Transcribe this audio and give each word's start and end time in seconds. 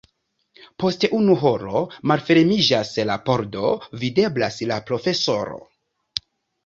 Post 0.83 1.03
unu 1.17 1.35
horo 1.43 1.81
malfermiĝas 2.11 2.93
la 3.11 3.19
pordo, 3.29 3.75
videblas 4.05 4.59
la 4.73 4.79
profesoro. 4.89 5.61